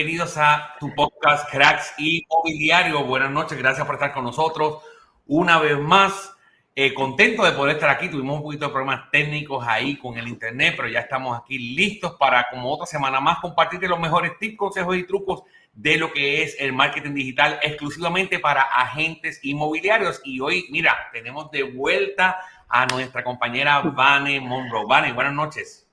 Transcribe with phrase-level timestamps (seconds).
[0.00, 3.04] bienvenidos a tu podcast Cracks Inmobiliario.
[3.04, 4.82] Buenas noches, gracias por estar con nosotros
[5.26, 6.34] una vez más.
[6.74, 8.08] Eh, contento de poder estar aquí.
[8.08, 12.14] Tuvimos un poquito de problemas técnicos ahí con el internet, pero ya estamos aquí listos
[12.18, 15.42] para, como otra semana más, compartirte los mejores tips, consejos y trucos
[15.74, 20.22] de lo que es el marketing digital exclusivamente para agentes inmobiliarios.
[20.24, 22.38] Y hoy, mira, tenemos de vuelta
[22.70, 24.86] a nuestra compañera Vane Monroe.
[24.88, 25.89] Vane, buenas noches.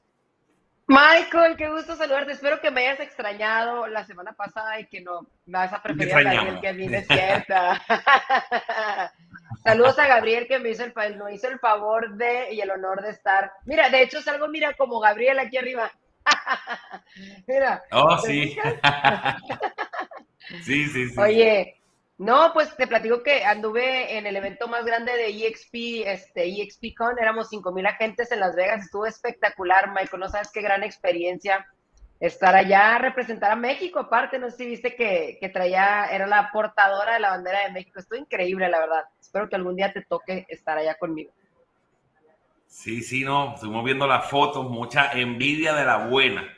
[0.88, 2.32] Michael, qué gusto saludarte.
[2.32, 6.16] Espero que me hayas extrañado la semana pasada y que no me vas a preferir
[6.16, 7.82] a Gabriel que a mí despierta.
[9.64, 13.02] Saludos a Gabriel que me hizo el, me hizo el favor de y el honor
[13.02, 13.52] de estar.
[13.66, 15.92] Mira, de hecho salgo, mira, como Gabriel aquí arriba.
[17.48, 17.84] mira.
[17.92, 18.58] Oh, sí.
[20.64, 21.20] sí, sí, sí.
[21.20, 21.82] Oye,
[22.18, 27.20] no, pues te platico que anduve en el evento más grande de EXP, este, EXPCon,
[27.20, 31.68] éramos 5000 agentes en Las Vegas, estuvo espectacular, Michael, no sabes qué gran experiencia
[32.20, 36.50] estar allá, representar a México, aparte, no sé si viste que, que traía, era la
[36.52, 40.02] portadora de la bandera de México, estuvo increíble, la verdad, espero que algún día te
[40.02, 41.32] toque estar allá conmigo.
[42.66, 46.52] Sí, sí, no, estuvimos viendo las fotos, mucha envidia de la buena,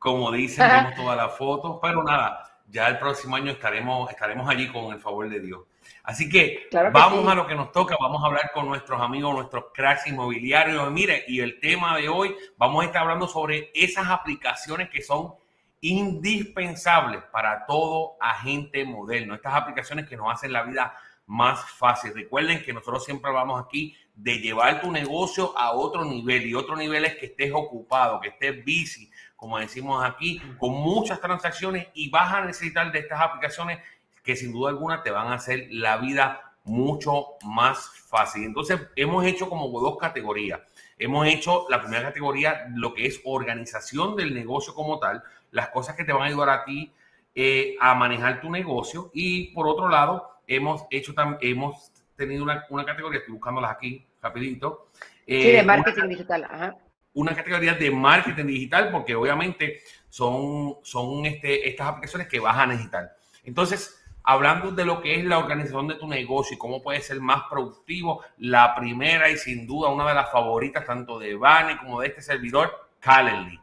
[0.00, 4.70] como dicen, vemos todas las fotos, pero nada, ya el próximo año estaremos, estaremos allí
[4.70, 5.60] con el favor de Dios.
[6.02, 9.64] Así que, vamos a lo que nos toca, vamos a hablar con nuestros amigos, nuestros
[9.72, 10.90] cracks inmobiliarios.
[10.92, 15.34] Mire, y el tema de hoy, vamos a estar hablando sobre esas aplicaciones que son
[15.80, 19.34] indispensables para todo agente moderno.
[19.34, 22.12] Estas aplicaciones que nos hacen la vida más fácil.
[22.14, 26.76] Recuerden que nosotros siempre hablamos aquí de llevar tu negocio a otro nivel y otro
[26.76, 32.10] nivel es que estés ocupado, que estés busy, como decimos aquí, con muchas transacciones y
[32.10, 33.80] vas a necesitar de estas aplicaciones
[34.22, 38.44] que sin duda alguna te van a hacer la vida mucho más fácil.
[38.44, 40.60] Entonces, hemos hecho como dos categorías.
[40.98, 45.94] Hemos hecho la primera categoría, lo que es organización del negocio como tal, las cosas
[45.94, 46.92] que te van a ayudar a ti
[47.34, 49.10] eh, a manejar tu negocio.
[49.14, 54.88] Y por otro lado, hemos hecho hemos tenido una, categoría, estoy buscándolas aquí rapidito.
[55.26, 56.44] sí, de eh, marketing digital.
[56.44, 56.76] Ajá
[57.16, 62.66] una categoría de marketing digital porque obviamente son, son este, estas aplicaciones que vas a
[62.66, 63.16] necesitar.
[63.42, 67.20] Entonces, hablando de lo que es la organización de tu negocio y cómo puede ser
[67.20, 72.00] más productivo, la primera y sin duda una de las favoritas tanto de Vane como
[72.00, 73.58] de este servidor, Calendly.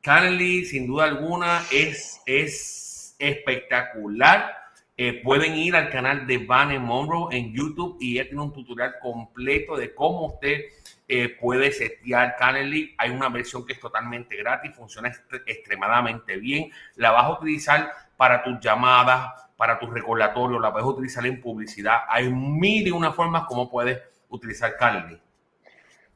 [0.00, 4.54] Calendly, sin duda alguna, es, es espectacular.
[4.96, 8.94] Eh, pueden ir al canal de Vane Monroe en YouTube y ya tiene un tutorial
[9.02, 10.66] completo de cómo usted
[11.08, 12.94] eh, puede setear Calendly.
[12.98, 15.12] Hay una versión que es totalmente gratis, funciona
[15.46, 16.70] extremadamente bien.
[16.94, 22.02] La vas a utilizar para tus llamadas, para tus recordatorios, la puedes utilizar en publicidad.
[22.08, 25.20] Hay mil y una formas como puedes utilizar Calendly.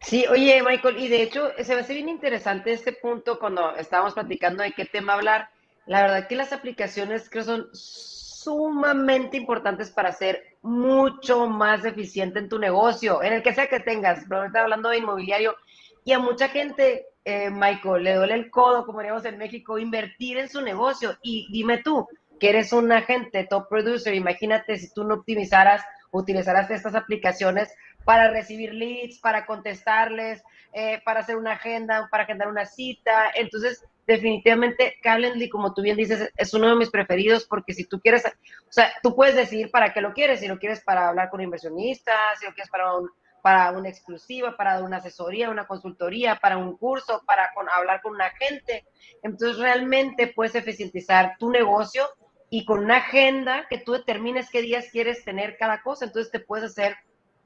[0.00, 4.14] Sí, oye, Michael, y de hecho se a ser bien interesante este punto cuando estábamos
[4.14, 5.50] platicando de qué tema hablar.
[5.86, 7.68] La verdad que las aplicaciones creo son
[8.48, 13.80] sumamente importantes para ser mucho más eficiente en tu negocio, en el que sea que
[13.80, 15.54] tengas, pero ahorita hablando de inmobiliario,
[16.02, 20.38] y a mucha gente, eh, Michael, le duele el codo, como diríamos en México, invertir
[20.38, 21.18] en su negocio.
[21.22, 22.08] Y dime tú,
[22.40, 27.68] que eres un agente top producer, imagínate si tú no optimizaras, utilizaras estas aplicaciones
[28.08, 30.42] para recibir leads, para contestarles,
[30.72, 33.30] eh, para hacer una agenda, para agendar una cita.
[33.34, 38.00] Entonces, definitivamente Calendly, como tú bien dices, es uno de mis preferidos porque si tú
[38.00, 41.28] quieres, o sea, tú puedes decidir para qué lo quieres, si lo quieres para hablar
[41.28, 43.10] con inversionistas, si lo quieres para un
[43.42, 48.22] para una exclusiva, para una asesoría, una consultoría, para un curso, para hablar con un
[48.22, 48.86] agente.
[49.22, 52.08] Entonces, realmente puedes eficientizar tu negocio
[52.48, 56.06] y con una agenda que tú determines qué días quieres tener cada cosa.
[56.06, 56.96] Entonces, te puedes hacer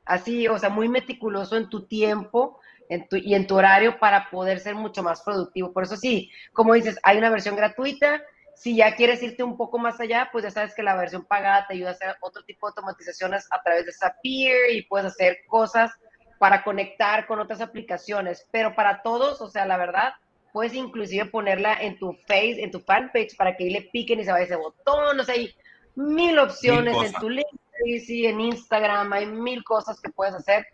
[0.05, 4.75] así, o sea, muy meticuloso en tu tiempo y en tu horario para poder ser
[4.75, 5.73] mucho más productivo.
[5.73, 8.23] Por eso sí, como dices, hay una versión gratuita.
[8.55, 11.67] Si ya quieres irte un poco más allá, pues ya sabes que la versión pagada
[11.67, 15.39] te ayuda a hacer otro tipo de automatizaciones a través de Zapier y puedes hacer
[15.47, 15.91] cosas
[16.39, 18.47] para conectar con otras aplicaciones.
[18.51, 20.13] Pero para todos, o sea, la verdad,
[20.53, 24.25] puedes inclusive ponerla en tu face, en tu fanpage para que ahí le piquen y
[24.25, 25.19] se vaya ese botón.
[25.19, 25.55] O sea, hay
[25.95, 27.47] mil opciones en tu link,
[27.85, 30.67] en Instagram, hay mil cosas que puedes hacer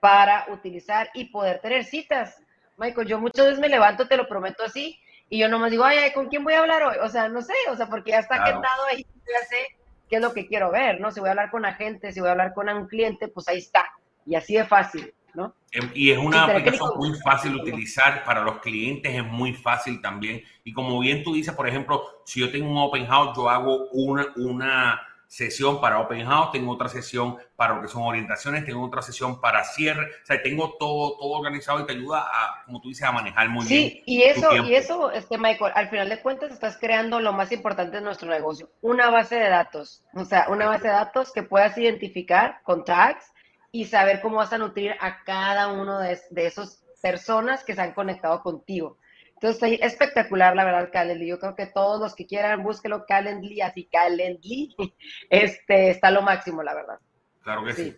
[0.00, 2.42] para utilizar y poder tener citas.
[2.76, 4.98] Michael, yo muchas veces me levanto, te lo prometo así,
[5.28, 6.96] y yo nomás digo, ay, ¿con quién voy a hablar hoy?
[7.02, 8.62] O sea, no sé, o sea, porque ya está claro.
[8.90, 9.76] ahí, ya sé
[10.08, 11.10] qué es lo que quiero ver, ¿no?
[11.10, 13.58] Si voy a hablar con agente, si voy a hablar con un cliente, pues ahí
[13.58, 13.84] está.
[14.24, 15.54] Y así de fácil, ¿no?
[15.72, 20.00] Em, y es una aplicación muy fácil de utilizar para los clientes, es muy fácil
[20.00, 20.42] también.
[20.62, 23.88] Y como bien tú dices, por ejemplo, si yo tengo un open house, yo hago
[23.90, 28.84] una, una sesión para open house, tengo otra sesión para lo que son orientaciones, tengo
[28.84, 32.80] otra sesión para cierre, o sea, tengo todo, todo organizado y te ayuda a, como
[32.80, 33.90] tú dices, a manejar muy bien.
[33.90, 37.50] Sí, y eso, y eso, este Michael, al final de cuentas estás creando lo más
[37.52, 41.42] importante de nuestro negocio, una base de datos, o sea, una base de datos que
[41.42, 43.32] puedas identificar con tags
[43.72, 47.82] y saber cómo vas a nutrir a cada uno de, de esas personas que se
[47.82, 48.98] han conectado contigo.
[49.36, 51.26] Entonces, espectacular, la verdad, Calendly.
[51.26, 54.74] Yo creo que todos los que quieran, búsquelo Calendly, así Calendly,
[55.30, 56.98] este, está lo máximo, la verdad.
[57.42, 57.96] Claro que sí.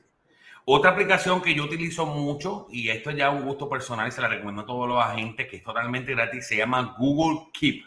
[0.65, 4.21] Otra aplicación que yo utilizo mucho, y esto es ya un gusto personal y se
[4.21, 7.85] la recomiendo a todos los agentes, que es totalmente gratis, se llama Google Keep.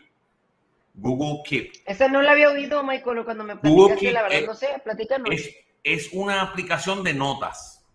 [0.96, 1.74] Google Keep.
[1.86, 5.30] Esa no la había oído, Michael, cuando me platicaste, la verdad, no sé, platícanos.
[5.30, 7.86] Es, es una aplicación de notas.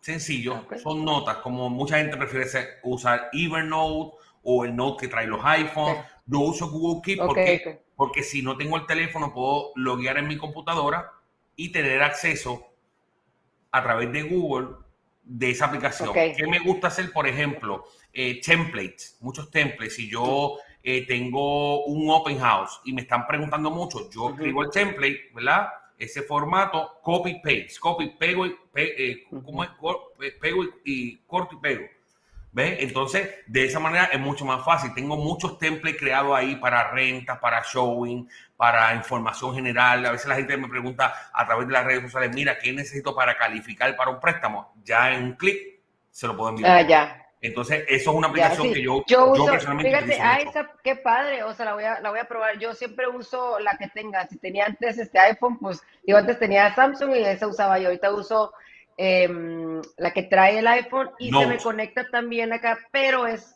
[0.00, 2.46] Sencillo, son notas, como mucha gente prefiere
[2.84, 4.16] usar Evernote
[4.50, 5.98] o el Note que trae los iPhones.
[6.24, 10.38] Yo uso Google Keep porque, porque si no tengo el teléfono puedo loguear en mi
[10.38, 11.12] computadora
[11.54, 12.66] y tener acceso
[13.70, 14.68] a través de Google
[15.22, 16.14] de esa aplicación.
[16.14, 17.12] ¿Qué me gusta hacer?
[17.12, 19.96] Por ejemplo, eh, templates, muchos templates.
[19.96, 24.70] Si yo eh, tengo un open house y me están preguntando mucho, yo escribo el
[24.70, 25.68] template, ¿verdad?
[25.98, 29.70] Ese formato, copy paste, copy, pego y, eh, ¿cómo es?
[30.40, 31.97] Pego y, y corto y pego.
[32.54, 34.92] Entonces, de esa manera es mucho más fácil.
[34.94, 40.04] Tengo muchos templates creados ahí para rentas, para showing, para información general.
[40.06, 43.14] A veces la gente me pregunta a través de las redes sociales, mira, ¿qué necesito
[43.14, 44.74] para calificar para un préstamo?
[44.84, 45.80] Ya en un clic
[46.10, 46.70] se lo puedo enviar.
[46.70, 47.24] Ah, ya.
[47.40, 51.44] Entonces, eso es una aplicación que yo, yo, uso, personalmente fíjate, ah, esa, qué padre,
[51.44, 52.58] o sea, la voy, a, la voy a probar.
[52.58, 54.26] Yo siempre uso la que tenga.
[54.26, 57.86] Si tenía antes este iPhone, pues, digo, antes tenía Samsung y esa usaba yo.
[57.86, 58.52] Ahorita uso
[59.00, 63.54] Em, la que trae el iPhone y se me conecta también acá, pero es,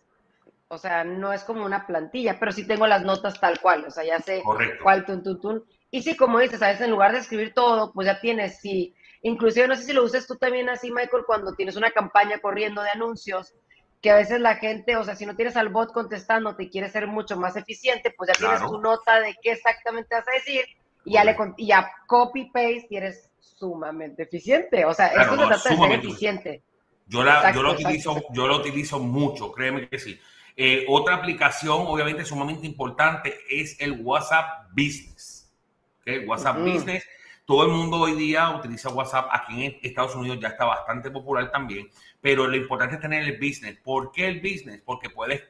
[0.68, 3.90] o sea, no es como una plantilla, pero sí tengo las notas tal cual, o
[3.90, 4.40] sea, ya sé
[4.80, 5.64] cuál, tun, tun, tun.
[5.90, 8.94] Y sí, como dices, a veces en lugar de escribir todo, pues ya tienes, sí,
[9.22, 12.80] inclusive no sé si lo usas tú también así, Michael, cuando tienes una campaña corriendo
[12.80, 13.52] de anuncios,
[14.00, 16.88] que a veces la gente, o sea, si no tienes al bot contestando, te quiere
[16.88, 20.64] ser mucho más eficiente, pues ya tienes tu nota de qué exactamente vas a decir
[21.04, 24.84] y ya, le, y ya copy paste y eres sumamente eficiente.
[24.84, 26.62] O sea, esto se trata de ser eficiente.
[27.06, 30.18] Yo, la, yo, lo utilizo, yo lo utilizo mucho, créeme que sí.
[30.56, 35.52] Eh, otra aplicación, obviamente, sumamente importante es el WhatsApp Business.
[36.00, 36.26] ¿okay?
[36.26, 37.04] WhatsApp Business.
[37.44, 39.28] Todo el mundo hoy día utiliza WhatsApp.
[39.32, 41.88] Aquí en Estados Unidos ya está bastante popular también.
[42.20, 43.76] Pero lo importante es tener el business.
[43.82, 44.80] ¿Por qué el business?
[44.84, 45.42] Porque puedes,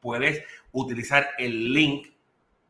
[0.00, 0.42] puedes
[0.72, 2.08] utilizar el link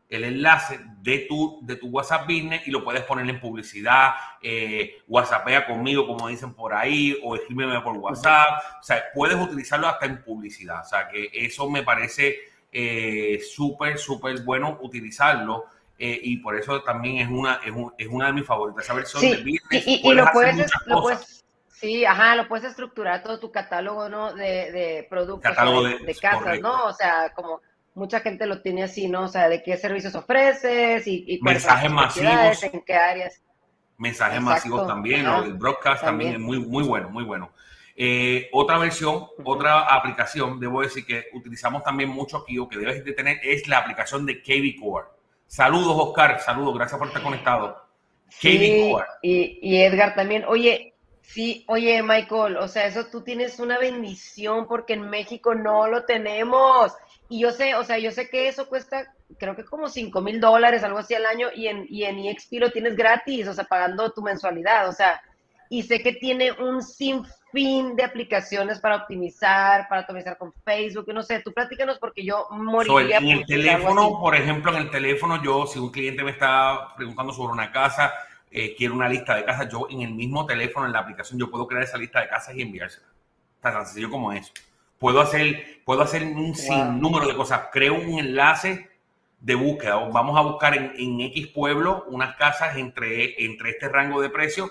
[0.09, 5.03] el enlace de tu, de tu WhatsApp Business y lo puedes poner en publicidad, eh,
[5.07, 8.63] WhatsAppea conmigo, como dicen por ahí, o escríbeme por WhatsApp.
[8.81, 10.81] O sea, puedes utilizarlo hasta en publicidad.
[10.81, 12.39] O sea, que eso me parece
[12.73, 15.67] eh, súper, súper bueno utilizarlo.
[15.99, 17.61] Eh, y por eso también es una,
[17.99, 18.85] es, una de mis favoritas.
[18.85, 19.85] Esa versión de business.
[19.87, 24.33] Y, lo, puedes, lo puedes, sí, ajá, lo puedes estructurar todo tu catálogo, ¿no?
[24.33, 26.85] De, de productos, de, de, casas, ¿no?
[26.85, 27.61] O sea, como
[27.99, 29.25] mucha gente lo tiene así, ¿no?
[29.25, 32.63] O sea, de qué servicios ofreces y, mensajes masivos.
[32.63, 33.43] En qué áreas.
[33.97, 36.35] Mensajes masivos también, el broadcast también.
[36.35, 37.51] es muy, muy bueno, muy bueno.
[37.97, 43.05] Eh, otra versión, otra aplicación, debo decir que utilizamos también mucho aquí o que debes
[43.05, 45.09] de tener es la aplicación de KB Core.
[45.49, 47.85] Saludos, Oscar, saludos, gracias por estar conectado.
[48.29, 49.07] Sí, Core.
[49.21, 50.45] Y, y Edgar también.
[50.47, 50.95] Oye,
[51.29, 56.05] Sí, oye, Michael, o sea, eso tú tienes una bendición porque en México no lo
[56.07, 56.93] tenemos.
[57.29, 60.41] Y yo sé, o sea, yo sé que eso cuesta, creo que como 5 mil
[60.41, 63.65] dólares, algo así al año, y en, y en EXP lo tienes gratis, o sea,
[63.65, 65.21] pagando tu mensualidad, o sea,
[65.69, 71.23] y sé que tiene un sinfín de aplicaciones para optimizar, para optimizar con Facebook, no
[71.23, 73.19] sé, tú platícanos porque yo moriría.
[73.19, 77.35] en el teléfono, por ejemplo, en el teléfono, yo, si un cliente me está preguntando
[77.35, 78.15] sobre una casa,
[78.51, 81.51] eh, quiero una lista de casas, yo en el mismo teléfono, en la aplicación, yo
[81.51, 83.07] puedo crear esa lista de casas y enviársela.
[83.61, 84.53] Tan sencillo como eso.
[84.99, 87.69] Puedo hacer, puedo hacer un sinnúmero de cosas.
[87.73, 88.89] Creo un enlace
[89.41, 89.97] de búsqueda.
[89.97, 94.71] Vamos a buscar en, X pueblo unas casas entre, entre este rango de precio.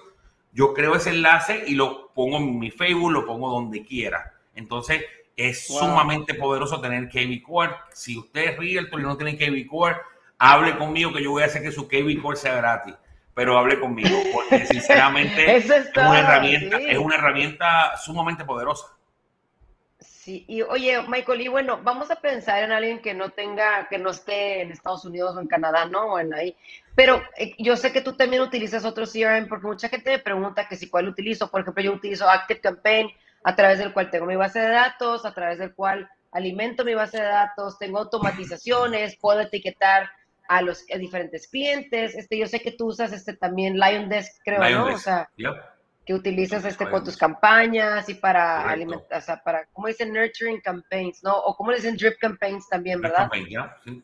[0.52, 4.34] Yo creo ese enlace y lo pongo en mi Facebook, lo pongo donde quiera.
[4.56, 5.04] Entonces,
[5.36, 7.76] es sumamente poderoso tener KB Core.
[7.94, 9.98] Si usted es Realtor y no tiene KB Core,
[10.40, 12.96] hable conmigo que yo voy a hacer que su KB Core sea gratis.
[13.38, 18.88] Pero hable conmigo, porque sinceramente es, una herramienta, es una herramienta sumamente poderosa.
[20.00, 24.00] Sí, y oye, Michael, y bueno, vamos a pensar en alguien que no tenga, que
[24.00, 26.10] no esté en Estados Unidos o en Canadá, ¿no?
[26.10, 26.58] Bueno, ahí.
[26.96, 30.68] Pero eh, yo sé que tú también utilizas otro CRM porque mucha gente me pregunta
[30.68, 31.52] que si cuál utilizo.
[31.52, 33.12] Por ejemplo, yo utilizo Active Campaign,
[33.44, 36.96] a través del cual tengo mi base de datos, a través del cual alimento mi
[36.96, 40.10] base de datos, tengo automatizaciones, puedo etiquetar
[40.48, 42.16] a los diferentes clientes.
[42.16, 44.94] Este, yo sé que tú usas este también Lion Desk, creo, ¿no?
[44.94, 45.30] O sea,
[46.06, 50.14] que utilizas este con tus campañas y para alimentar, o sea, para, ¿cómo dicen?
[50.14, 51.36] Nurturing campaigns, ¿no?
[51.36, 53.30] O como dicen drip campaigns también, ¿verdad?
[53.84, 54.04] sí.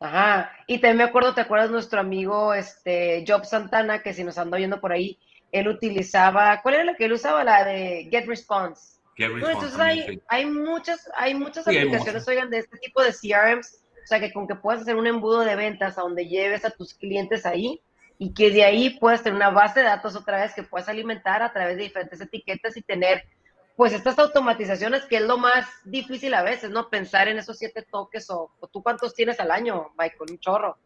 [0.00, 0.52] Ajá.
[0.66, 4.56] Y también me acuerdo, ¿te acuerdas nuestro amigo este Job Santana, que si nos anda
[4.56, 5.18] oyendo por ahí,
[5.50, 7.42] él utilizaba, ¿cuál era la que él usaba?
[7.44, 9.00] La de Get Response.
[9.16, 13.84] Get Response entonces hay, hay muchas, hay muchas aplicaciones, oigan, de este tipo de CRMs,
[14.08, 16.94] sea, que con que puedas hacer un embudo de ventas a donde lleves a tus
[16.94, 17.80] clientes ahí
[18.18, 21.42] y que de ahí puedas tener una base de datos otra vez que puedas alimentar
[21.42, 23.24] a través de diferentes etiquetas y tener
[23.76, 26.88] pues estas automatizaciones que es lo más difícil a veces, ¿no?
[26.88, 30.78] Pensar en esos siete toques o, tú cuántos tienes al año, Michael, un chorro.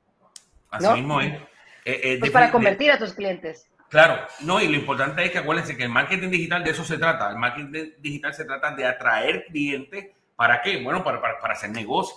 [0.71, 1.41] Así mismo, ¿eh?
[1.87, 3.67] eh, eh pues para convertir a tus clientes.
[3.93, 6.97] Claro, no, y lo importante es que acuérdense que el marketing digital de eso se
[6.97, 7.29] trata.
[7.31, 10.07] El marketing digital se trata de atraer clientes.
[10.35, 10.83] ¿Para qué?
[10.83, 12.17] Bueno, para, para, hacer negocio.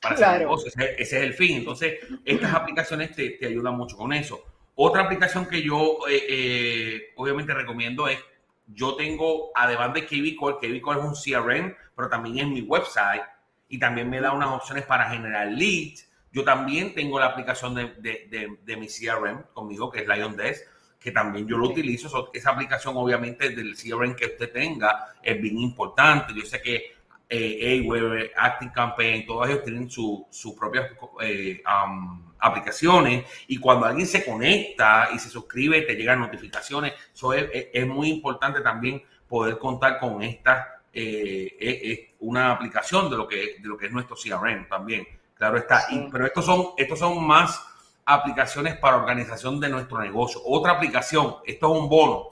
[0.00, 1.58] Para hacer negocio, ese, es el fin.
[1.58, 4.44] Entonces, estas aplicaciones te, te ayudan mucho con eso.
[4.80, 8.18] Otra aplicación que yo eh, obviamente recomiendo es
[8.68, 13.22] yo tengo, además de KBCall, KBCall es un CRM, pero también es mi website
[13.68, 16.08] y también me da unas opciones para generar leads.
[16.30, 20.68] Yo también tengo la aplicación de, de, de, mi CRM conmigo, que es LionDesk,
[21.00, 22.30] que también yo lo utilizo.
[22.32, 26.34] esa aplicación, obviamente, del CRM que usted tenga es bien importante.
[26.34, 26.97] Yo sé que
[27.28, 31.62] eh, Aweber, Acting Campaign, todos ellos tienen sus su propias eh,
[32.38, 36.94] aplicaciones y cuando alguien se conecta y se suscribe te llegan notificaciones.
[37.12, 43.56] Eso es, muy importante también poder contar con esta, eh, una aplicación de lo, que,
[43.60, 45.06] de lo que es nuestro CRM también.
[45.34, 47.62] Claro está, pero estos son, estos son más
[48.04, 50.40] aplicaciones para organización de nuestro negocio.
[50.44, 52.30] Otra aplicación, esto es un bono,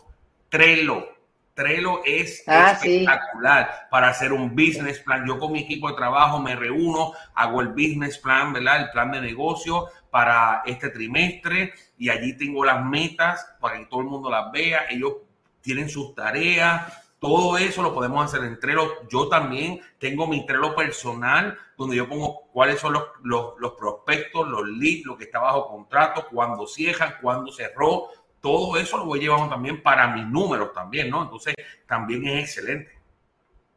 [0.49, 1.16] Trello.
[1.57, 5.27] Trello es ah, espectacular para hacer un business plan.
[5.27, 8.83] Yo con mi equipo de trabajo me reúno, hago el business plan, ¿verdad?
[8.83, 14.01] El plan de negocio para este trimestre y allí tengo las metas para que todo
[14.01, 14.87] el mundo las vea.
[14.91, 15.15] Ellos
[15.63, 19.09] tienen sus tareas, todo eso lo podemos hacer en Trello.
[19.09, 24.69] Yo también tengo mi Trello personal donde yo pongo cuáles son los, los, prospectos, los
[24.69, 29.49] leads, lo que está bajo contrato, cuándo cierran, cuándo cerró todo eso lo voy llevando
[29.49, 31.23] también para mis números también, ¿no?
[31.23, 31.55] Entonces,
[31.87, 32.91] también es excelente.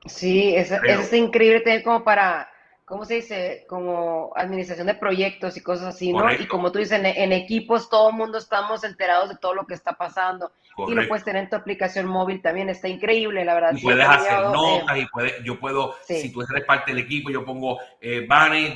[0.06, 2.49] Sí, es, es increíble tener como para
[2.90, 3.66] ¿cómo se dice?
[3.70, 6.30] Como administración de proyectos y cosas así, ¿no?
[6.34, 9.76] Y como tú dices, en, equipos todo el mundo estamos enterados de todo lo que
[9.76, 10.52] está pasando.
[10.88, 13.74] Y lo puedes tener en tu aplicación móvil también, está increíble, la verdad.
[13.76, 17.46] Y puedes hacer notas y puedes, yo puedo, si tú eres parte del equipo, yo
[17.46, 18.28] pongo, eh,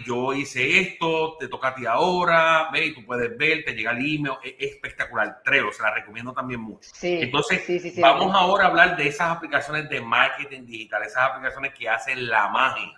[0.05, 3.91] yo hice esto, te toca a ti ahora, ve, y tú puedes ver, te llega
[3.91, 5.41] el email, es, espectacular.
[5.43, 6.89] Trello, se la recomiendo también mucho.
[6.93, 7.65] Sí, Entonces,
[7.99, 12.49] vamos ahora a hablar de esas aplicaciones de marketing digital, esas aplicaciones que hacen la
[12.49, 12.91] magia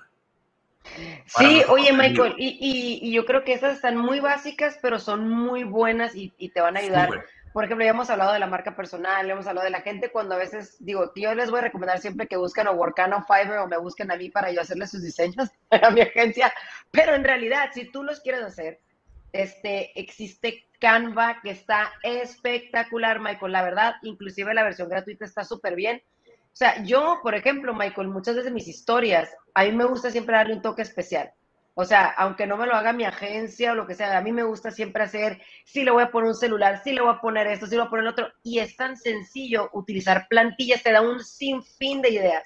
[1.26, 6.14] Sí, oye Michael, y, yo creo que esas están muy básicas, pero son muy buenas
[6.16, 7.10] y, te van a ayudar.
[7.54, 10.36] Por ejemplo, ya hemos hablado de la marca personal, hemos hablado de la gente cuando
[10.36, 13.60] a veces, digo, yo les voy a recomendar siempre que busquen o Workana o Fiverr
[13.60, 16.54] o me busquen a mí para yo hacerles sus diseños a mi agencia,
[16.92, 18.82] pero en realidad, si tú los quieres hacer,
[19.32, 25.76] este, existe Canva que está espectacular, Michael, la verdad, inclusive la versión gratuita está súper
[25.76, 26.04] bien
[26.56, 30.38] o sea, yo, por ejemplo, Michael, muchas veces mis historias, a mí me gusta siempre
[30.38, 31.34] darle un toque especial.
[31.74, 34.32] O sea, aunque no me lo haga mi agencia o lo que sea, a mí
[34.32, 37.20] me gusta siempre hacer, si le voy a poner un celular, si le voy a
[37.20, 38.30] poner esto, si le voy a poner otro.
[38.42, 42.44] Y es tan sencillo utilizar plantillas, te da un sinfín de ideas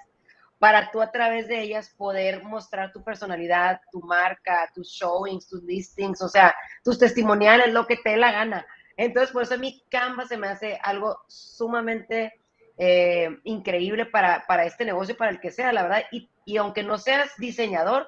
[0.58, 5.62] para tú a través de ellas poder mostrar tu personalidad, tu marca, tus showings, tus
[5.62, 8.66] listings, o sea, tus testimoniales, lo que te dé la gana.
[8.98, 12.38] Entonces, por eso a mí Canva se me hace algo sumamente
[12.81, 16.03] eh, increíble para, para, este negocio, para el que sea, la verdad.
[16.12, 18.07] Y, y, aunque no seas diseñador,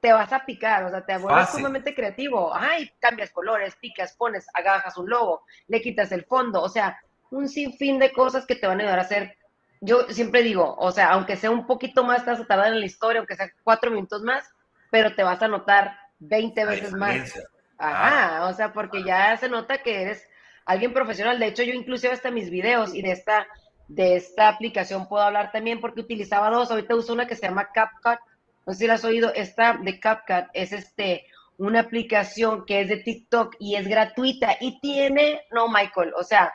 [0.00, 2.54] te vas a picar, o sea, te vuelves sumamente creativo.
[2.54, 7.00] Ay, cambias colores, picas, pones, agajas un logo, le quitas el fondo, o sea,
[7.30, 9.36] un sinfín de cosas que te van a ayudar a hacer.
[9.80, 12.78] Yo siempre digo, o sea, aunque sea un poquito más, te vas a tardar en
[12.78, 14.48] la historia, aunque sea cuatro minutos más,
[14.90, 17.32] pero te vas a notar 20 veces más.
[17.76, 20.28] Ajá, o sea, porque ya se nota que eres
[20.64, 21.40] alguien profesional.
[21.40, 23.46] De hecho, yo inclusive hasta mis videos y de esta
[23.94, 27.70] de esta aplicación puedo hablar también porque utilizaba dos, ahorita uso una que se llama
[27.72, 28.18] CapCut,
[28.66, 31.26] no sé si la has oído, esta de CapCut es este,
[31.58, 36.52] una aplicación que es de TikTok y es gratuita y tiene, no Michael, o sea,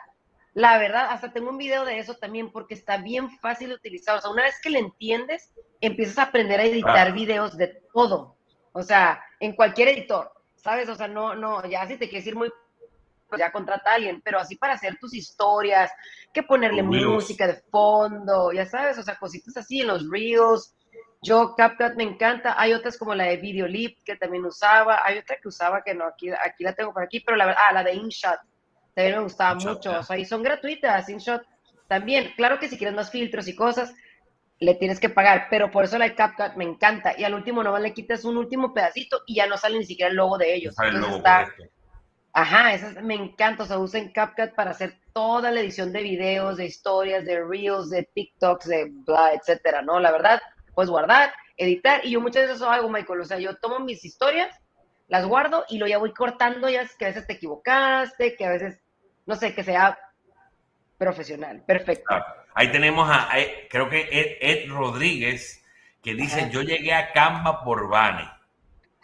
[0.54, 4.16] la verdad, hasta tengo un video de eso también porque está bien fácil de utilizar,
[4.16, 8.36] o sea, una vez que le entiendes, empiezas a aprender a editar videos de todo,
[8.72, 10.88] o sea, en cualquier editor, ¿sabes?
[10.88, 12.50] O sea, no, no, ya si te quieres ir muy
[13.36, 15.90] ya contrata a alguien, pero así para hacer tus historias,
[16.32, 20.74] que ponerle música de fondo, ya sabes, o sea, cositas así en los reels,
[21.20, 22.54] Yo CapCut me encanta.
[22.56, 25.00] Hay otras como la de Videolip que también usaba.
[25.04, 27.62] Hay otra que usaba que no, aquí, aquí la tengo por aquí, pero la verdad,
[27.68, 28.38] ah, la de InShot.
[28.94, 29.98] También me gustaba mucho.
[29.98, 31.42] O sea, y son gratuitas, InShot
[31.88, 32.32] también.
[32.36, 33.94] Claro que si quieres más filtros y cosas,
[34.60, 37.14] le tienes que pagar, pero por eso la de CapCut me encanta.
[37.18, 40.10] Y al último nomás le quitas un último pedacito y ya no sale ni siquiera
[40.10, 40.74] el logo de ellos.
[40.80, 41.48] Entonces está,
[42.32, 43.64] ajá, esa me encanta.
[43.64, 47.90] O sea, usen CapCut para hacer toda la edición de videos, de historias, de reels,
[47.90, 49.98] de TikToks, de bla, etcétera, ¿no?
[50.00, 50.40] La verdad,
[50.74, 52.04] pues guardar, editar.
[52.04, 53.20] Y yo muchas veces eso hago, Michael.
[53.20, 54.54] O sea, yo tomo mis historias,
[55.08, 58.44] las guardo y lo ya voy cortando, ya es que a veces te equivocaste, que
[58.44, 58.78] a veces,
[59.26, 59.98] no sé, que sea
[60.98, 61.62] profesional.
[61.66, 62.14] Perfecto.
[62.54, 63.28] Ahí tenemos a,
[63.70, 65.64] creo que Ed, Rodríguez,
[66.02, 68.28] que dice, yo llegué a Canva por Vane.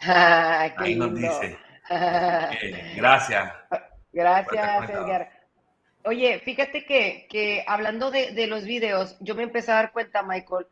[0.07, 1.57] Ah, Ahí nos dice.
[1.89, 3.53] Gracias.
[4.11, 5.29] Gracias, Edgar.
[6.03, 10.21] Oye, fíjate que, que hablando de, de, los videos, yo me empecé a dar cuenta,
[10.21, 10.67] Michael,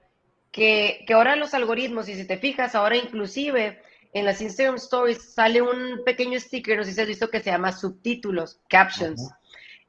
[0.51, 3.81] que, que, ahora los algoritmos, y si te fijas, ahora inclusive
[4.13, 7.49] en las Instagram Stories sale un pequeño sticker, no sé si has visto, que se
[7.49, 9.31] llama subtítulos, captions.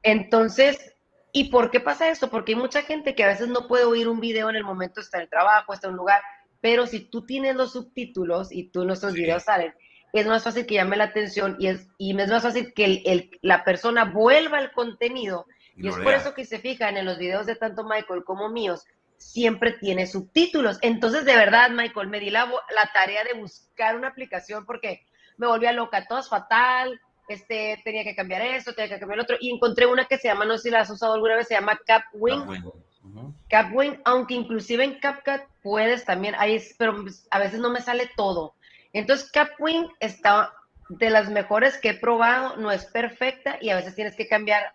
[0.01, 0.95] Entonces,
[1.37, 2.29] ¿Y por qué pasa esto?
[2.29, 5.01] Porque hay mucha gente que a veces no puede oír un video en el momento,
[5.01, 6.21] está en el trabajo, está en un lugar,
[6.61, 9.75] pero si tú tienes los subtítulos y tú nuestros videos salen,
[10.19, 13.31] es más fácil que llame la atención y es, y es más fácil que el,
[13.41, 15.45] la persona vuelva al contenido.
[15.75, 18.85] Y, es por eso que se fijan en los videos de tanto Michael como míos,
[19.17, 20.77] siempre tiene subtítulos.
[20.81, 25.01] Entonces, de verdad, Michael, me di la, la tarea de buscar una aplicación porque
[25.37, 29.23] me volvía loca, todo es fatal, este, tenía que cambiar esto, tenía que cambiar el
[29.23, 31.47] otro, y encontré una que se llama, no sé si la has usado alguna vez,
[31.47, 32.63] se llama Capwing.
[33.49, 38.55] Capwing, aunque inclusive en CapCut puedes también, ahí pero a veces no me sale todo.
[38.99, 40.53] Entonces Capwing está
[40.87, 44.73] de las mejores que he probado, no es perfecta y a veces tienes que cambiar,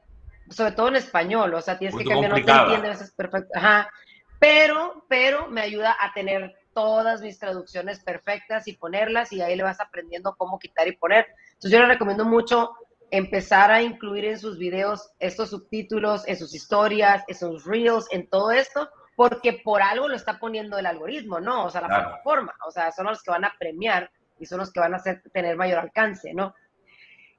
[0.51, 3.15] sobre todo en español, o sea, tienes que cambiar, no te entiende, a veces es
[3.15, 3.91] perfecto, ajá,
[4.39, 9.63] pero, pero me ayuda a tener todas mis traducciones perfectas y ponerlas y ahí le
[9.63, 11.27] vas aprendiendo cómo quitar y poner.
[11.53, 12.73] Entonces yo le recomiendo mucho
[13.11, 18.29] empezar a incluir en sus videos estos subtítulos, en sus historias, en sus reels, en
[18.29, 18.89] todo esto,
[19.21, 21.67] porque por algo lo está poniendo el algoritmo, ¿no?
[21.67, 24.73] O sea, la plataforma, o sea, son los que van a premiar y son los
[24.73, 26.55] que van a hacer tener mayor alcance, ¿no?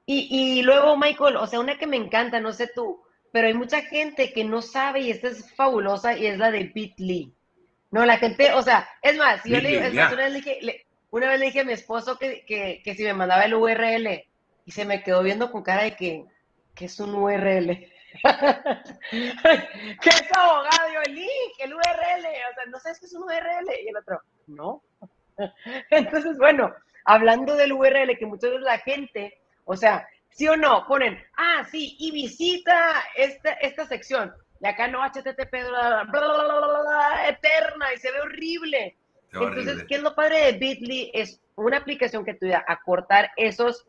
[0.06, 3.54] Y, y luego, Michael, o sea, una que me encanta, no sé tú, pero hay
[3.54, 7.34] mucha gente que no sabe y esta es fabulosa y es la de Bitly.
[7.90, 11.40] No, la gente, o sea, es más, yo le, una, vez le dije, una vez
[11.40, 14.24] le dije a mi esposo que, que, si me mandaba el URL
[14.66, 16.26] y se me quedó viendo con cara de que,
[16.76, 17.91] que es un URL.
[19.10, 20.92] ¿Qué es abogado?
[20.92, 22.26] Yo, el link, el URL.
[22.50, 23.70] O sea, no sabes qué es un URL.
[23.84, 24.82] Y el otro, no.
[25.90, 30.86] Entonces, bueno, hablando del URL, que muchas veces la gente, o sea, sí o no,
[30.86, 34.32] ponen, ah, sí, y visita esta, esta sección.
[34.60, 35.54] Y acá no, HTTP,
[37.28, 38.96] eterna, y se ve horrible.
[39.32, 41.10] Entonces, ¿qué es lo padre de Bitly?
[41.14, 43.86] Es una aplicación que te ayuda a cortar esos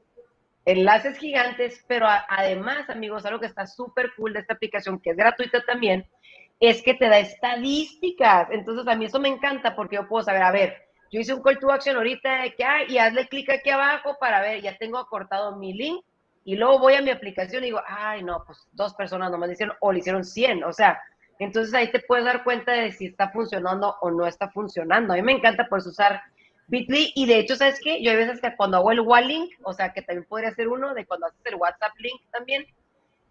[0.65, 5.17] enlaces gigantes, pero además, amigos, algo que está súper cool de esta aplicación, que es
[5.17, 6.07] gratuita también,
[6.59, 8.47] es que te da estadísticas.
[8.51, 10.77] Entonces, a mí eso me encanta porque yo puedo saber, a ver,
[11.11, 14.41] yo hice un call to action ahorita de que, y hazle clic aquí abajo para
[14.41, 16.03] ver, ya tengo acortado mi link,
[16.45, 19.53] y luego voy a mi aplicación y digo, ay, no, pues dos personas nomás le
[19.53, 21.01] hicieron, o le hicieron 100, o sea,
[21.39, 25.13] entonces ahí te puedes dar cuenta de si está funcionando o no está funcionando.
[25.13, 26.21] A mí me encanta pues usar
[26.73, 28.01] Bitly y de hecho, ¿sabes qué?
[28.01, 30.67] Yo hay veces que cuando hago el wall link, o sea, que también podría ser
[30.67, 32.65] uno de cuando haces el WhatsApp link también,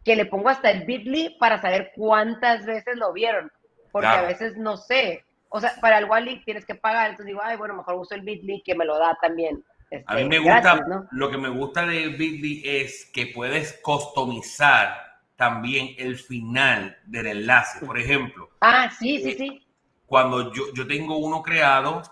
[0.04, 3.50] que le pongo hasta el Bitly para saber cuántas veces lo vieron,
[3.90, 5.24] porque a veces no sé.
[5.48, 8.14] O sea, para el wall link tienes que pagar, entonces digo, ay, bueno, mejor uso
[8.14, 9.64] el Bitly que me lo da también.
[10.06, 14.94] a mí me este, gusta, lo que me gusta de Bitly es que puedes customizar
[15.34, 17.84] también el final del enlace.
[17.84, 18.50] Por ejemplo.
[18.60, 19.66] Ah, sí, sí, eh, sí.
[20.06, 22.02] Cuando yo, yo tengo uno creado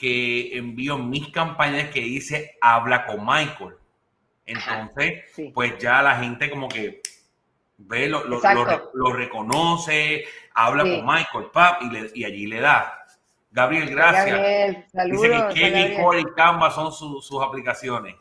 [0.00, 3.74] que envío mis campañas que dice habla con Michael.
[4.46, 7.02] Entonces, pues ya la gente como que
[7.76, 8.40] ve, lo, lo,
[8.94, 13.04] lo, reconoce, habla con Michael, pap, y, y allí le da.
[13.50, 14.36] Gabriel, gracias.
[14.36, 18.16] Gabriel, saludos, Dice que Kevin, Core y Canva son sus aplicaciones.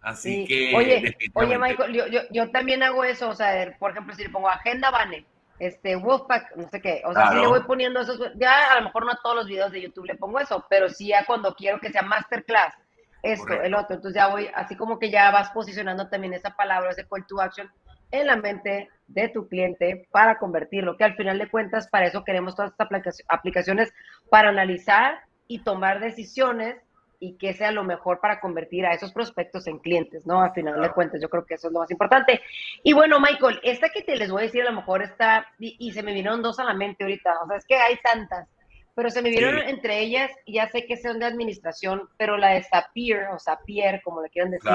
[0.00, 0.76] Así que.
[0.76, 3.30] Oye, oye Michael, yo, yo, yo, también hago eso.
[3.30, 5.26] O sea, por ejemplo, si le pongo agenda Bane,
[5.60, 7.02] este, Wolfpack, no sé qué.
[7.04, 8.18] O sea, si le voy poniendo esos.
[8.36, 10.88] Ya a lo mejor no a todos los videos de YouTube le pongo eso, pero
[10.88, 12.74] sí ya cuando quiero que sea masterclass,
[13.22, 13.96] esto, el otro.
[13.96, 17.40] Entonces ya voy, así como que ya vas posicionando también esa palabra, ese call to
[17.40, 17.70] action
[18.10, 22.24] en la mente de tu cliente para convertirlo, que al final de cuentas para eso
[22.24, 23.92] queremos todas estas aplicaciones
[24.30, 26.76] para analizar y tomar decisiones
[27.20, 30.40] y que sea lo mejor para convertir a esos prospectos en clientes, ¿no?
[30.40, 32.40] Al final de cuentas, yo creo que eso es lo más importante.
[32.82, 35.92] Y bueno, Michael, esta que te les voy a decir a lo mejor está, y,
[35.92, 38.48] se me vinieron dos a la mente ahorita, o sea, es que hay tantas,
[38.94, 42.62] pero se me vieron entre ellas, ya sé que son de administración, pero la de
[42.62, 44.72] Zapier, o Zapier, como le quieran decir,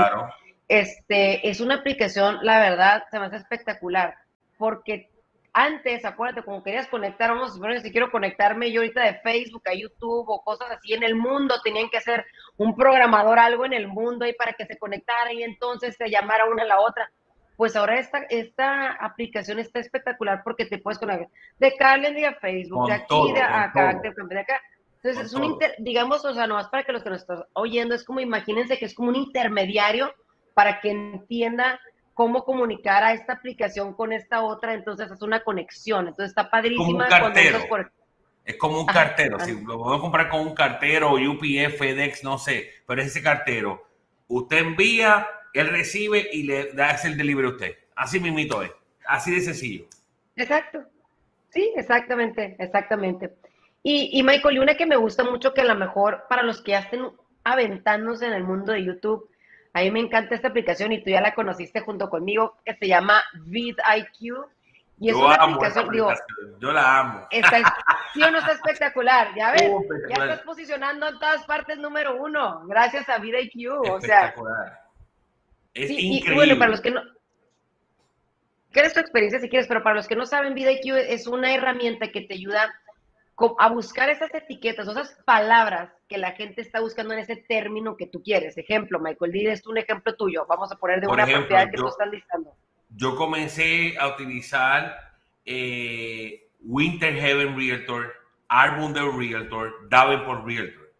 [0.68, 4.16] este, es una aplicación, la verdad, se me hace espectacular,
[4.60, 5.10] porque
[5.58, 9.64] antes, acuérdate, como querías conectar, vamos a suponer si quiero conectarme yo ahorita de Facebook
[9.70, 12.26] a YouTube o cosas así en el mundo, tenían que hacer
[12.58, 16.44] un programador, algo en el mundo ahí para que se conectara y entonces se llamara
[16.46, 17.10] una a la otra.
[17.56, 22.88] Pues ahora esta, esta aplicación está espectacular porque te puedes conectar de Calendar a Facebook,
[22.88, 24.62] de aquí, de acá, de acá.
[25.02, 28.04] Entonces, es un, digamos, o sea, nomás para que los que nos están oyendo, es
[28.04, 30.14] como, imagínense que es como un intermediario
[30.54, 31.80] para que entienda
[32.16, 36.86] cómo comunicar a esta aplicación con esta otra, entonces es una conexión, entonces está padrísima.
[36.86, 37.60] Como un cartero.
[38.46, 42.70] Es como un cartero, si lo podemos comprar con un cartero, UPF, FedEx, no sé,
[42.88, 43.86] pero es ese cartero.
[44.28, 47.76] Usted envía, él recibe y le da el delivery a usted.
[47.96, 48.72] Así mismito es,
[49.08, 49.86] así de sencillo.
[50.38, 50.84] Exacto,
[51.50, 53.34] sí, exactamente, exactamente.
[53.84, 56.62] Y, y Michael, y una que me gusta mucho que a lo mejor para los
[56.62, 57.10] que ya estén
[57.44, 59.30] aventándose en el mundo de YouTube,
[59.76, 62.88] a mí me encanta esta aplicación y tú ya la conociste junto conmigo, que se
[62.88, 64.48] llama VidIQ.
[65.02, 66.14] Y es yo una aplicación, digo,
[66.62, 67.28] yo la amo.
[67.30, 67.58] Está,
[68.14, 69.70] sí o no está espectacular, ya ves,
[70.08, 74.34] ya estás posicionando en todas partes número uno, gracias a VidIQ, o sea.
[75.74, 76.32] Es increíble.
[76.32, 77.02] Y bueno, para los que no,
[78.72, 79.68] ¿qué es tu experiencia si quieres?
[79.68, 82.74] Pero para los que no saben, VidIQ es una herramienta que te ayuda
[83.60, 88.08] a buscar esas etiquetas, esas palabras que la gente está buscando en ese término que
[88.08, 88.58] tú quieres.
[88.58, 90.46] Ejemplo, Michael, diles un ejemplo tuyo.
[90.48, 92.56] Vamos a poner de una propiedad que tú estás listando.
[92.90, 94.96] Yo comencé a utilizar
[95.44, 98.14] eh, Winter Heaven Realtor,
[98.48, 100.94] Arbundel Realtor, Davenport Realtor.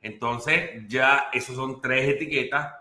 [0.00, 2.74] Entonces, ya esos son tres etiquetas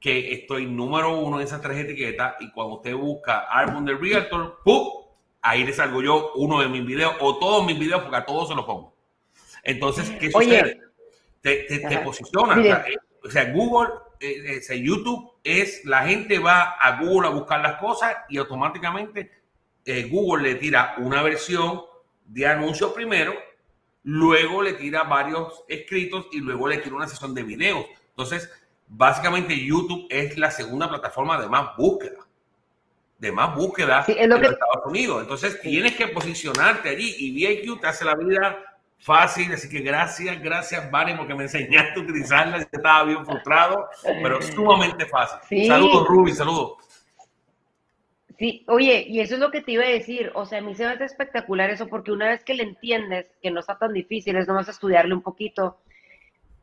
[0.00, 2.34] que estoy número uno en esas tres etiquetas.
[2.40, 5.03] Y cuando usted busca Arbundel Realtor, ¡pum!
[5.44, 8.48] Ahí le salgo yo uno de mis videos o todos mis videos porque a todos
[8.48, 8.96] se los pongo.
[9.62, 10.80] Entonces, ¿qué sucede?
[11.42, 12.84] Te, te, posiciona.
[13.22, 17.78] O sea, Google, eh, eh YouTube es, la gente va a Google a buscar las
[17.78, 19.30] cosas y automáticamente
[19.84, 21.82] eh, Google le tira una versión
[22.24, 23.34] de anuncio primero,
[24.02, 27.84] luego le tira varios escritos y luego le tira una sesión de videos.
[28.08, 28.50] Entonces,
[28.88, 32.23] básicamente YouTube es la segunda plataforma de más búsqueda
[33.24, 35.22] de más búsqueda en Estados Unidos.
[35.22, 38.58] Entonces tienes que posicionarte allí y VIQ te hace la vida
[38.98, 39.52] fácil.
[39.52, 42.58] Así que gracias, gracias, Vane, porque me enseñaste a utilizarla.
[42.58, 43.88] Estaba bien frustrado,
[44.22, 45.66] pero sumamente fácil.
[45.66, 46.74] Saludos, Ruby, saludos.
[48.38, 50.30] Sí, oye, y eso es lo que te iba a decir.
[50.34, 53.26] O sea, a mí se me hace espectacular eso porque una vez que le entiendes,
[53.40, 55.78] que no está tan difícil, es nomás estudiarle un poquito.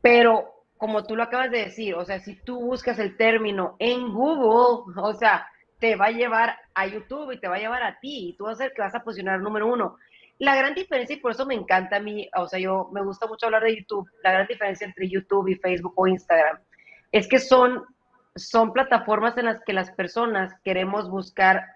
[0.00, 4.12] Pero como tú lo acabas de decir, o sea, si tú buscas el término en
[4.12, 5.46] Google, o sea,
[5.82, 8.44] te va a llevar a YouTube y te va a llevar a ti y tú
[8.44, 9.98] vas a ser que vas a posicionar número uno.
[10.38, 13.26] La gran diferencia, y por eso me encanta a mí, o sea, yo me gusta
[13.26, 16.60] mucho hablar de YouTube, la gran diferencia entre YouTube y Facebook o Instagram
[17.10, 17.84] es que son,
[18.36, 21.66] son plataformas en las que las personas queremos buscar,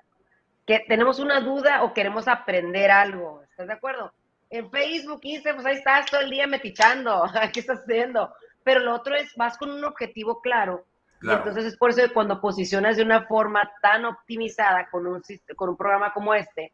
[0.66, 4.12] que tenemos una duda o queremos aprender algo, ¿estás de acuerdo?
[4.50, 8.32] En Facebook, Instagram, pues ahí estás todo el día metichando, ¿qué estás haciendo?
[8.62, 10.86] Pero lo otro es, vas con un objetivo claro
[11.22, 15.22] entonces es por eso que cuando posicionas de una forma tan optimizada con un,
[15.56, 16.72] con un programa como este,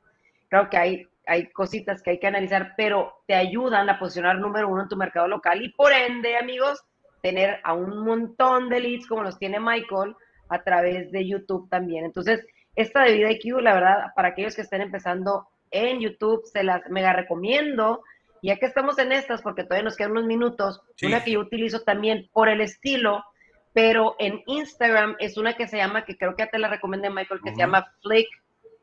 [0.48, 4.68] creo que hay, hay cositas que hay que analizar, pero te ayudan a posicionar número
[4.68, 6.82] uno en tu mercado local y por ende, amigos,
[7.22, 10.14] tener a un montón de leads como los tiene Michael
[10.48, 12.04] a través de YouTube también.
[12.04, 16.82] Entonces, esta de VidaIQ, la verdad, para aquellos que estén empezando en YouTube, se las
[16.90, 18.02] mega recomiendo.
[18.42, 21.82] Ya que estamos en estas, porque todavía nos quedan unos minutos, una que yo utilizo
[21.82, 23.24] también por el estilo,
[23.72, 27.10] pero en Instagram es una que se llama, que creo que ya te la recomendé,
[27.10, 28.28] Michael, que se llama Flick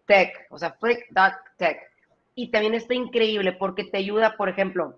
[0.05, 1.79] Tech, o sea, Flick.tech.
[2.35, 4.95] Y también está increíble porque te ayuda, por ejemplo,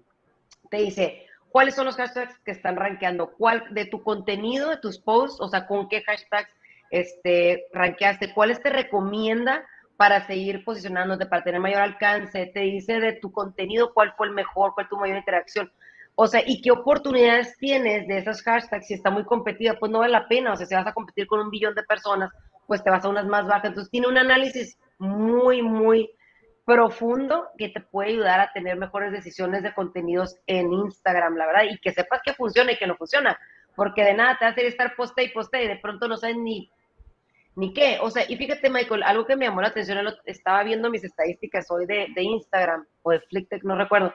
[0.70, 5.00] te dice cuáles son los hashtags que están rankeando, cuál de tu contenido, de tus
[5.00, 6.52] posts, o sea, con qué hashtags
[6.92, 9.66] este, rankeaste, cuáles te recomienda
[9.98, 14.34] para seguir posicionándote, para tener mayor alcance, te dice de tu contenido cuál fue el
[14.34, 15.72] mejor, cuál tu mayor interacción.
[16.16, 18.88] O sea, ¿y qué oportunidades tienes de esos hashtags?
[18.88, 20.54] Si está muy competida, pues no vale la pena.
[20.54, 22.32] O sea, si vas a competir con un billón de personas,
[22.68, 23.66] pues te vas a unas más bajas.
[23.66, 26.12] Entonces, tiene un análisis muy, muy
[26.66, 31.64] profundo que te puede ayudar a tener mejores decisiones de contenidos en Instagram, la verdad,
[31.70, 33.40] y que sepas que funciona y que no funciona.
[33.76, 36.70] Porque de nada te hace estar poste y poste y de pronto no sabes ni,
[37.56, 37.98] ni qué.
[38.02, 41.70] O sea, y fíjate, Michael, algo que me llamó la atención, estaba viendo mis estadísticas
[41.72, 44.14] hoy de, de Instagram o de FlickTech, no recuerdo,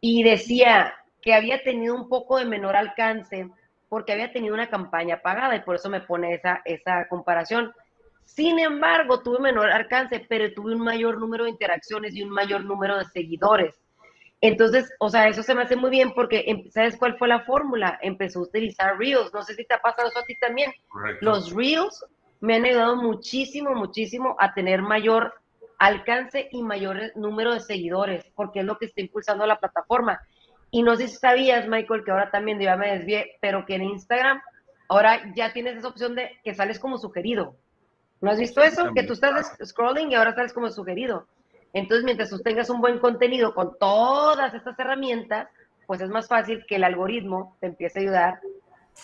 [0.00, 0.94] y decía,
[1.26, 3.50] que había tenido un poco de menor alcance
[3.88, 7.74] porque había tenido una campaña pagada y por eso me pone esa, esa comparación.
[8.24, 12.64] Sin embargo, tuve menor alcance, pero tuve un mayor número de interacciones y un mayor
[12.64, 13.74] número de seguidores.
[14.40, 17.40] Entonces, o sea, eso se me hace muy bien porque, em, ¿sabes cuál fue la
[17.40, 17.98] fórmula?
[18.02, 19.34] Empezó a utilizar Reels.
[19.34, 20.72] No sé si te ha pasado eso a ti también.
[21.20, 22.06] Los Reels
[22.38, 25.34] me han ayudado muchísimo, muchísimo a tener mayor
[25.80, 30.20] alcance y mayor número de seguidores, porque es lo que está impulsando la plataforma.
[30.76, 33.84] Y no sé si sabías, Michael, que ahora también, ya me desvié, pero que en
[33.84, 34.42] Instagram
[34.90, 37.56] ahora ya tienes esa opción de que sales como sugerido.
[38.20, 38.92] ¿No has visto eso?
[38.94, 41.28] Que tú estás scrolling y ahora sales como sugerido.
[41.72, 45.48] Entonces, mientras tú tengas un buen contenido con todas estas herramientas,
[45.86, 48.40] pues es más fácil que el algoritmo te empiece a ayudar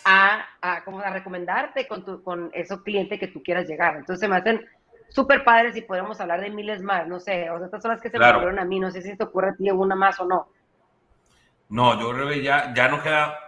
[0.05, 3.97] a, a, como a recomendarte con, tu, con esos clientes que tú quieras llegar.
[3.97, 4.61] Entonces, se me hacen
[5.09, 8.03] súper padres y podemos hablar de miles más, no sé, o sea, estas son las
[8.03, 10.21] que se me ocurrieron a mí, no sé si te ocurre a ti alguna más
[10.21, 10.49] o no.
[11.73, 13.39] No, yo creo que ya, ya nos queda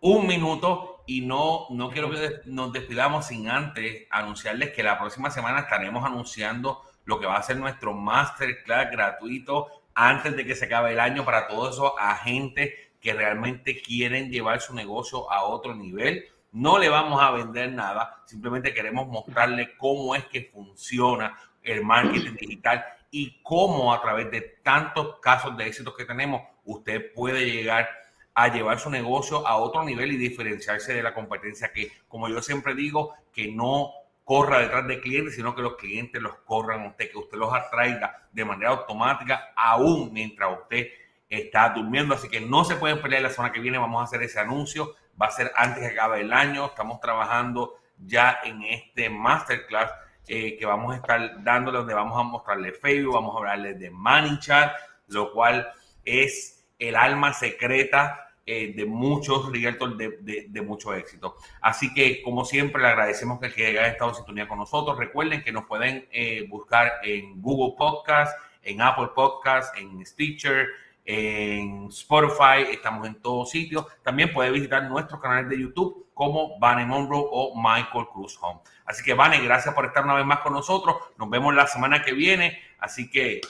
[0.00, 5.30] un minuto y no, no quiero que nos despidamos sin antes anunciarles que la próxima
[5.30, 10.64] semana estaremos anunciando lo que va a ser nuestro masterclass gratuito antes de que se
[10.64, 15.76] acabe el año para todos esos agentes que realmente quieren llevar su negocio a otro
[15.76, 16.24] nivel.
[16.50, 22.34] No le vamos a vender nada, simplemente queremos mostrarle cómo es que funciona el marketing
[22.40, 27.88] digital y cómo a través de tantos casos de éxitos que tenemos, usted puede llegar
[28.34, 32.40] a llevar su negocio a otro nivel y diferenciarse de la competencia que, como yo
[32.40, 33.90] siempre digo, que no
[34.22, 37.52] corra detrás de clientes, sino que los clientes los corran a usted, que usted los
[37.52, 40.86] atraiga de manera automática, aún mientras usted
[41.28, 42.14] está durmiendo.
[42.14, 43.78] Así que no se pueden pelear la semana que viene.
[43.78, 44.94] Vamos a hacer ese anuncio.
[45.20, 46.66] Va a ser antes que acabe el año.
[46.66, 49.90] Estamos trabajando ya en este masterclass
[50.28, 53.90] eh, que vamos a estar dándole, donde vamos a mostrarle Facebook, vamos a hablarle de
[53.90, 54.72] Manichat,
[55.08, 55.72] lo cual
[56.04, 61.36] es el alma secreta eh, de muchos realtors de, de, mucho éxito.
[61.60, 64.96] Así que, como siempre, le agradecemos que, haya estado en sintonía con nosotros.
[64.96, 70.66] Recuerden que nos pueden eh, buscar en Google Podcast, en Apple Podcast, en Stitcher,
[71.04, 73.84] en Spotify, estamos en todos sitios.
[74.02, 78.60] También puede visitar nuestros canales de YouTube como Vane Monroe o Michael Cruz Home.
[78.86, 80.96] Así que, Vane, gracias por estar una vez más con nosotros.
[81.18, 82.58] Nos vemos la semana que viene.
[82.78, 83.42] Así que.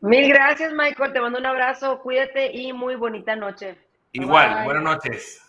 [0.00, 1.12] Mil gracias, Michael.
[1.12, 2.00] Te mando un abrazo.
[2.00, 3.76] Cuídate y muy bonita noche.
[4.12, 5.38] Igual, buenas noches.